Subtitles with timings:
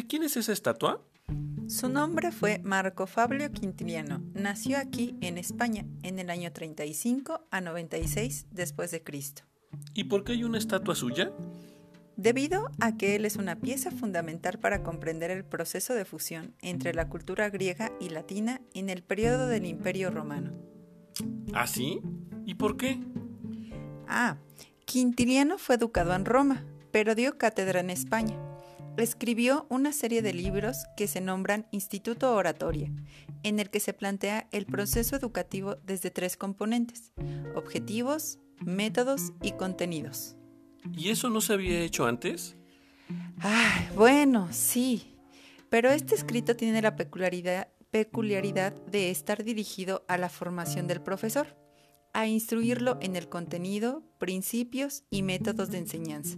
[0.00, 1.02] quién es esa estatua?
[1.68, 4.22] Su nombre fue Marco Fabio Quintiliano.
[4.34, 9.42] Nació aquí en España en el año 35 a 96 después de Cristo.
[9.94, 11.30] ¿Y por qué hay una estatua suya?
[12.16, 16.94] Debido a que él es una pieza fundamental para comprender el proceso de fusión entre
[16.94, 20.52] la cultura griega y latina en el periodo del Imperio Romano.
[21.54, 22.00] ¿Ah, sí?
[22.44, 22.98] ¿Y por qué?
[24.08, 24.36] Ah,
[24.84, 28.51] Quintiliano fue educado en Roma, pero dio cátedra en España.
[28.98, 32.92] Escribió una serie de libros que se nombran Instituto Oratoria,
[33.42, 37.12] en el que se plantea el proceso educativo desde tres componentes,
[37.54, 40.36] objetivos, métodos y contenidos.
[40.94, 42.54] ¿Y eso no se había hecho antes?
[43.40, 45.16] Ah, bueno, sí,
[45.70, 51.56] pero este escrito tiene la peculiaridad, peculiaridad de estar dirigido a la formación del profesor,
[52.12, 56.36] a instruirlo en el contenido, principios y métodos de enseñanza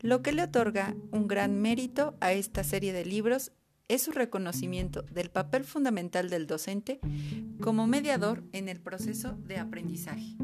[0.00, 3.52] lo que le otorga un gran mérito a esta serie de libros
[3.88, 6.98] es su reconocimiento del papel fundamental del docente
[7.60, 10.36] como mediador en el proceso de aprendizaje.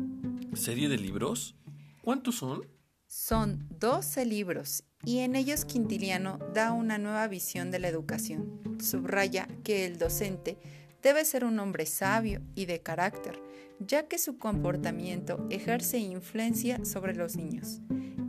[0.54, 1.56] ¿Serie de libros?
[2.02, 2.66] ¿Cuántos son?
[3.06, 8.60] Son 12 libros y en ellos Quintiliano da una nueva visión de la educación.
[8.80, 10.58] Subraya que el docente
[11.02, 13.42] debe ser un hombre sabio y de carácter,
[13.80, 17.80] ya que su comportamiento ejerce influencia sobre los niños.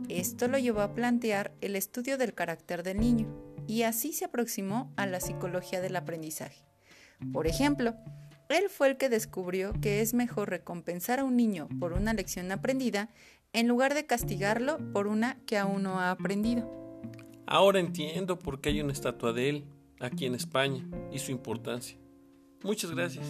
[0.08, 3.26] Esto lo llevó a plantear el estudio del carácter del niño
[3.66, 6.64] y así se aproximó a la psicología del aprendizaje.
[7.32, 7.94] Por ejemplo,
[8.48, 12.52] él fue el que descubrió que es mejor recompensar a un niño por una lección
[12.52, 13.08] aprendida
[13.52, 16.70] en lugar de castigarlo por una que aún no ha aprendido.
[17.46, 19.64] Ahora entiendo por qué hay una estatua de él
[20.00, 21.96] aquí en España y su importancia.
[22.62, 23.26] Muchas gracias.